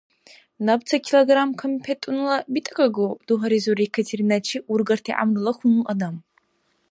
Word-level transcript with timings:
—Наб 0.67 0.81
ца 0.87 0.95
килограмм 1.05 1.51
къампетӀунала 1.59 2.37
битӀакӀагу,— 2.53 3.07
дугьаризур 3.27 3.77
Екатериначи 3.87 4.57
ургарти 4.73 5.11
гӀямрула 5.17 5.51
хьунул 5.57 5.85
адам. 5.91 6.15